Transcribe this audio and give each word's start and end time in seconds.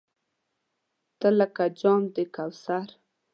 تۀ 1.19 1.27
لکه 1.37 1.65
جام 1.79 2.01
د 2.15 2.17
کوثر! 2.35 2.87